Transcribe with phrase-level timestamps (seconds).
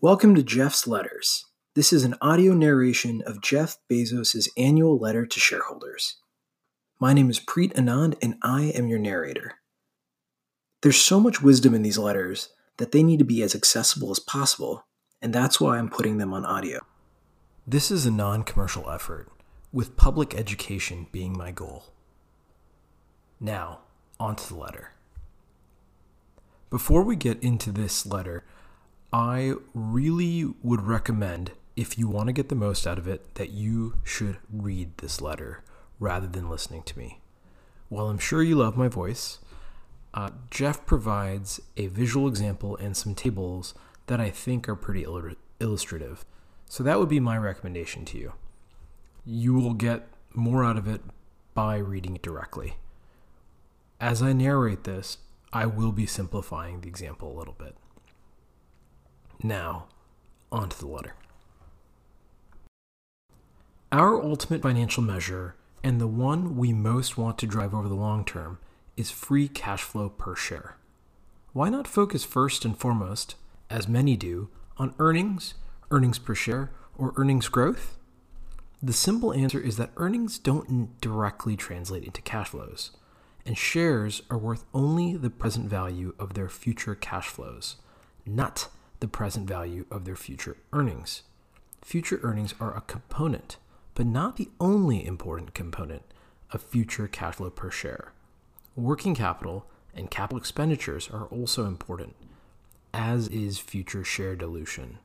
[0.00, 1.46] Welcome to Jeff's Letters.
[1.74, 6.18] This is an audio narration of Jeff Bezos' annual letter to shareholders.
[7.00, 9.54] My name is Preet Anand, and I am your narrator.
[10.82, 14.20] There's so much wisdom in these letters that they need to be as accessible as
[14.20, 14.86] possible,
[15.20, 16.78] and that's why I'm putting them on audio.
[17.66, 19.26] This is a non commercial effort,
[19.72, 21.86] with public education being my goal.
[23.40, 23.80] Now,
[24.20, 24.92] on to the letter.
[26.70, 28.44] Before we get into this letter,
[29.12, 33.50] I really would recommend, if you want to get the most out of it, that
[33.50, 35.62] you should read this letter
[35.98, 37.20] rather than listening to me.
[37.88, 39.38] While I'm sure you love my voice,
[40.12, 43.74] uh, Jeff provides a visual example and some tables
[44.08, 46.26] that I think are pretty il- illustrative.
[46.66, 48.34] So that would be my recommendation to you.
[49.24, 51.00] You will get more out of it
[51.54, 52.76] by reading it directly.
[54.00, 55.18] As I narrate this,
[55.52, 57.74] I will be simplifying the example a little bit.
[59.42, 59.86] Now,
[60.50, 61.14] on to the letter.
[63.92, 68.24] Our ultimate financial measure, and the one we most want to drive over the long
[68.24, 68.58] term,
[68.96, 70.76] is free cash flow per share.
[71.52, 73.36] Why not focus first and foremost,
[73.70, 75.54] as many do, on earnings,
[75.90, 77.96] earnings per share, or earnings growth?
[78.82, 82.90] The simple answer is that earnings don't directly translate into cash flows,
[83.46, 87.76] and shares are worth only the present value of their future cash flows,
[88.26, 88.68] not
[89.00, 91.22] the present value of their future earnings.
[91.82, 93.56] Future earnings are a component,
[93.94, 96.02] but not the only important component
[96.50, 98.12] of future cash flow per share.
[98.74, 102.14] Working capital and capital expenditures are also important,
[102.92, 104.98] as is future share dilution.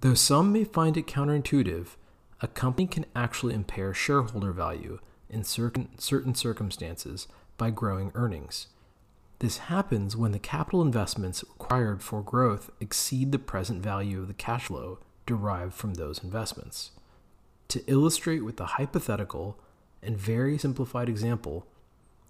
[0.00, 1.96] Though some may find it counterintuitive,
[2.40, 4.98] a company can actually impair shareholder value
[5.30, 8.66] in certain, certain circumstances by growing earnings.
[9.40, 14.34] This happens when the capital investments required for growth exceed the present value of the
[14.34, 16.92] cash flow derived from those investments.
[17.68, 19.58] To illustrate with a hypothetical
[20.02, 21.66] and very simplified example,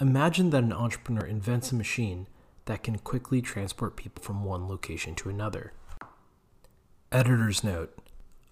[0.00, 2.26] imagine that an entrepreneur invents a machine
[2.64, 5.72] that can quickly transport people from one location to another.
[7.12, 7.96] Editor's note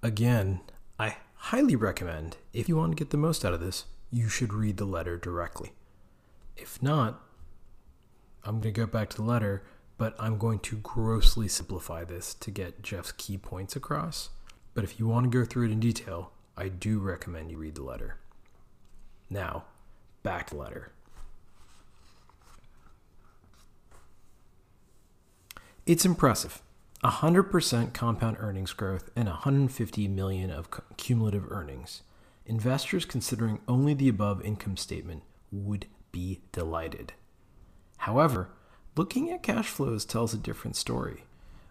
[0.02, 0.60] Again,
[0.98, 4.52] I highly recommend, if you want to get the most out of this, you should
[4.52, 5.72] read the letter directly.
[6.56, 7.20] If not,
[8.44, 9.64] I'm going to go back to the letter,
[9.96, 14.30] but I'm going to grossly simplify this to get Jeff's key points across.
[14.74, 17.74] But if you want to go through it in detail, I do recommend you read
[17.74, 18.18] the letter.
[19.30, 19.64] Now,
[20.22, 20.92] back to the letter.
[25.86, 26.60] It's impressive.
[27.02, 32.02] 100% compound earnings growth and 150 million of cumulative earnings.
[32.46, 37.12] Investors considering only the above income statement would be delighted.
[38.04, 38.50] However,
[38.96, 41.24] looking at cash flows tells a different story.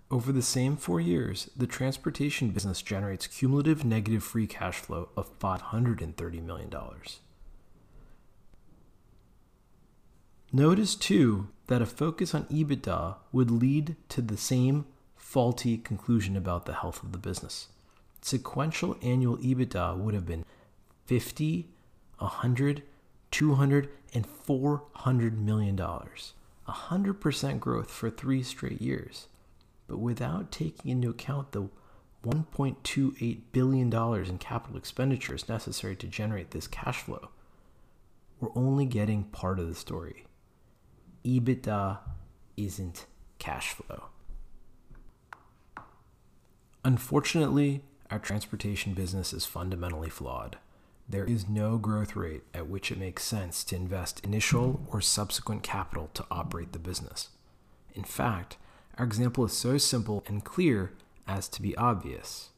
[0.10, 5.38] Over the same four years, the transportation business generates cumulative negative free cash flow of
[5.38, 6.74] $530 million.
[10.52, 14.86] Notice too that a focus on EBITDA would lead to the same
[15.16, 17.68] faulty conclusion about the health of the business.
[18.24, 20.46] Sequential annual EBITDA would have been
[21.06, 21.68] 50,
[22.18, 22.82] 100,
[23.34, 26.34] 200 and 400 million dollars.
[26.68, 29.28] 100% growth for 3 straight years.
[29.88, 31.68] But without taking into account the
[32.24, 37.30] 1.28 billion dollars in capital expenditures necessary to generate this cash flow,
[38.40, 40.26] we're only getting part of the story.
[41.26, 41.98] EBITDA
[42.56, 43.08] isn't
[43.40, 44.04] cash flow.
[46.86, 50.58] Unfortunately, our transportation business is fundamentally flawed
[51.08, 55.64] there is no growth rate at which it makes sense to invest initial or subsequent
[55.64, 57.30] capital to operate the business.
[57.94, 58.58] In fact,
[58.98, 60.94] our example is so simple and clear
[61.28, 62.50] as to be obvious.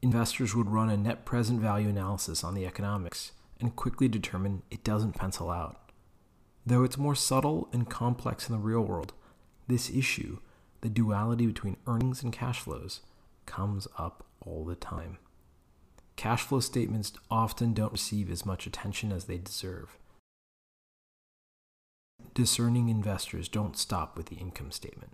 [0.00, 4.84] Investors would run a net present value analysis on the economics and quickly determine it
[4.84, 5.90] doesn't pencil out.
[6.64, 9.12] Though it's more subtle and complex in the real world,
[9.66, 10.38] this issue,
[10.82, 13.00] the duality between earnings and cash flows,
[13.46, 15.18] comes up all the time.
[16.18, 19.96] Cash flow statements often don't receive as much attention as they deserve.
[22.34, 25.12] Discerning investors don't stop with the income statement.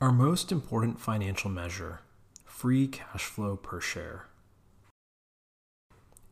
[0.00, 2.00] Our most important financial measure
[2.46, 4.28] free cash flow per share.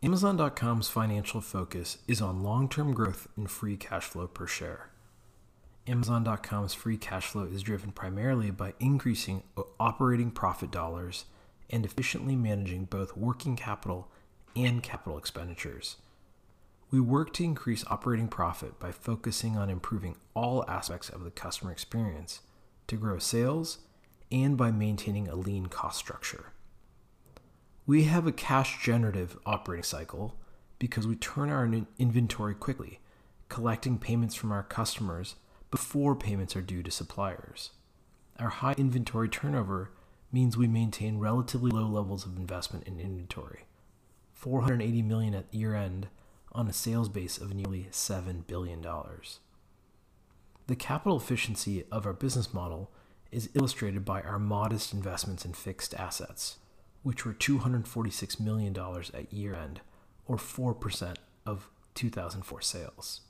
[0.02, 4.88] Amazon.com's financial focus is on long term growth in free cash flow per share.
[5.88, 9.42] Amazon.com's free cash flow is driven primarily by increasing
[9.80, 11.24] operating profit dollars
[11.70, 14.08] and efficiently managing both working capital
[14.54, 15.96] and capital expenditures.
[16.90, 21.70] we work to increase operating profit by focusing on improving all aspects of the customer
[21.70, 22.40] experience
[22.86, 23.78] to grow sales
[24.32, 26.52] and by maintaining a lean cost structure.
[27.86, 30.34] We have a cash generative operating cycle
[30.78, 33.00] because we turn our inventory quickly,
[33.48, 35.34] collecting payments from our customers
[35.70, 37.70] before payments are due to suppliers.
[38.38, 39.90] Our high inventory turnover
[40.32, 43.64] means we maintain relatively low levels of investment in inventory.
[44.32, 46.08] 480 million at year end
[46.52, 48.84] on a sales base of nearly $7 billion.
[50.66, 52.90] The capital efficiency of our business model
[53.30, 56.58] is illustrated by our modest investments in fixed assets,
[57.02, 58.76] which were $246 million
[59.14, 59.80] at year end,
[60.26, 63.20] or 4% of 2004 sales.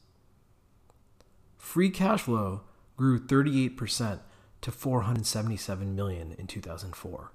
[1.59, 2.63] Free cash flow
[2.97, 4.21] grew 38%
[4.61, 7.33] to 477 million in 2004,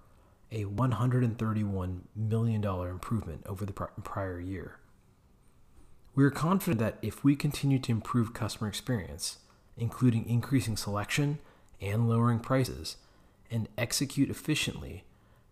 [0.51, 4.79] a 131 million dollar improvement over the prior year.
[6.15, 9.39] We are confident that if we continue to improve customer experience,
[9.77, 11.39] including increasing selection
[11.81, 12.97] and lowering prices,
[13.49, 15.03] and execute efficiently,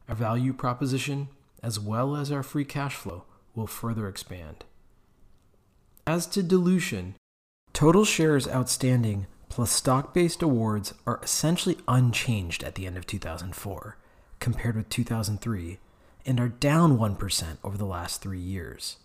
[0.08, 1.30] our value proposition
[1.64, 4.66] as well as our free cash flow will further expand.
[6.08, 7.16] As to dilution,
[7.74, 13.98] total shares outstanding plus stock based awards are essentially unchanged at the end of 2004
[14.40, 15.78] compared with 2003
[16.26, 18.98] and are down 1% over the last three years.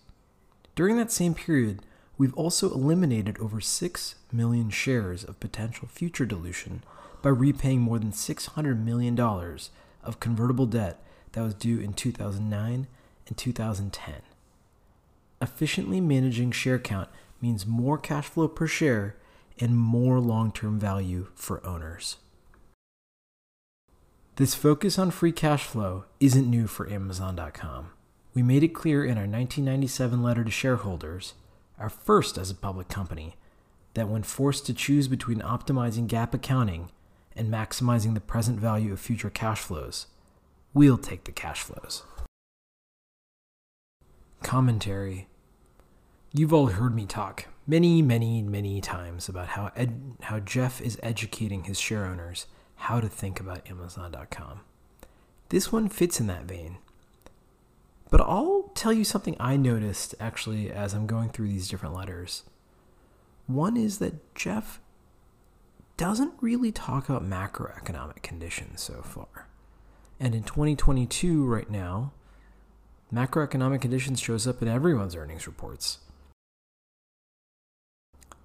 [0.75, 1.81] During that same period,
[2.17, 6.83] we've also eliminated over 6 million shares of potential future dilution
[7.21, 11.01] by repaying more than $600 million of convertible debt
[11.33, 12.87] that was due in 2009
[13.27, 14.15] and 2010.
[15.41, 17.09] Efficiently managing share count
[17.41, 19.15] means more cash flow per share
[19.59, 22.17] and more long term value for owners.
[24.35, 27.89] This focus on free cash flow isn't new for Amazon.com.
[28.35, 31.33] We made it clear in our 1997 letter to shareholders,
[31.79, 33.35] our first as a public company,
[33.95, 36.91] that when forced to choose between optimizing GAAP accounting
[37.35, 40.05] and maximizing the present value of future cash flows,
[40.71, 42.03] we'll take the cash flows.
[44.43, 45.27] Commentary
[46.33, 50.99] You've all heard me talk many, many, many times about how, ed- how Jeff is
[51.01, 54.61] educating his share owners how to think about Amazon.com.
[55.49, 56.77] This one fits in that vein.
[58.09, 62.43] But I'll tell you something I noticed actually as I'm going through these different letters.
[63.47, 64.79] One is that Jeff
[65.95, 69.47] doesn't really talk about macroeconomic conditions so far.
[70.19, 72.11] And in 2022, right now,
[73.13, 75.99] macroeconomic conditions shows up in everyone's earnings reports.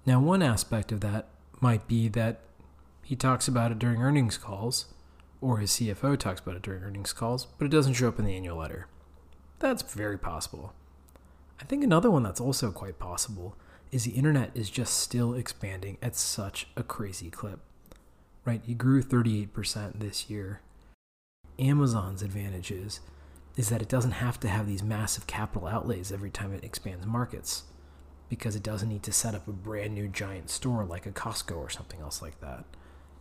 [0.05, 1.27] Now, one aspect of that
[1.61, 2.41] might be that
[3.03, 4.85] he talks about it during earnings calls,
[5.39, 8.25] or his CFO talks about it during earnings calls, but it doesn't show up in
[8.25, 8.87] the annual letter.
[9.59, 10.73] That's very possible.
[11.61, 13.55] I think another one that's also quite possible
[13.91, 17.59] is the internet is just still expanding at such a crazy clip.
[18.43, 18.61] Right?
[18.65, 20.61] You grew 38% this year.
[21.57, 22.99] Amazon's advantages
[23.55, 27.05] is that it doesn't have to have these massive capital outlays every time it expands
[27.05, 27.63] markets
[28.33, 31.55] because it doesn't need to set up a brand new giant store like a Costco
[31.55, 32.65] or something else like that.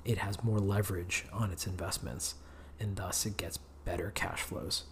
[0.07, 2.37] It has more leverage on its investments
[2.81, 4.85] and thus it gets better cash flows.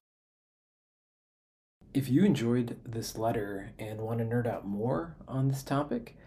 [1.95, 6.19] If you enjoyed this letter and want to nerd out more on this topic,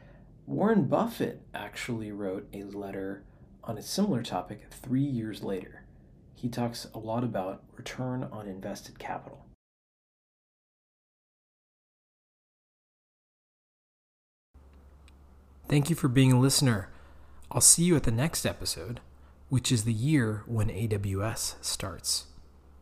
[0.48, 3.24] Warren Buffett actually wrote a letter
[3.64, 5.86] on a similar topic three years later.
[6.34, 9.43] He talks a lot about return on invested capital.
[15.74, 16.90] Thank you for being a listener.
[17.50, 19.00] I'll see you at the next episode,
[19.50, 22.28] which is the year when AWS starts.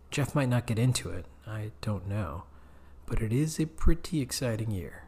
[0.10, 2.44] Jeff might not get into it, I don't know
[3.12, 5.01] but it is a pretty exciting year.